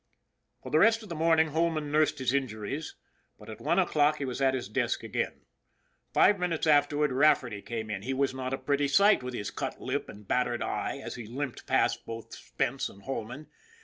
For 0.63 0.71
the 0.71 0.79
rest 0.79 1.03
of 1.03 1.09
the 1.09 1.15
morning 1.15 1.49
Holman 1.49 1.91
nursed 1.91 2.17
his 2.17 2.33
in 2.33 2.47
juries, 2.47 2.95
but 3.37 3.51
at 3.51 3.61
one 3.61 3.77
o'clock 3.77 4.17
he 4.17 4.25
was 4.25 4.41
at 4.41 4.55
his 4.55 4.67
desk 4.67 5.03
again. 5.03 5.45
Five 6.11 6.39
minutes 6.39 6.65
afterward 6.65 7.11
Rafferty 7.11 7.61
came 7.61 7.91
in. 7.91 8.01
He 8.01 8.15
was 8.15 8.33
not 8.33 8.51
a 8.51 8.57
pretty 8.57 8.87
sight 8.87 9.21
with 9.21 9.35
his 9.35 9.51
cut 9.51 9.79
lip 9.79 10.09
and 10.09 10.27
battered 10.27 10.63
eye 10.63 10.97
as 10.97 11.13
he 11.13 11.27
limped 11.27 11.67
past 11.67 12.03
both 12.07 12.33
Spence 12.33 12.89
and 12.89 13.03
Holman. 13.03 13.45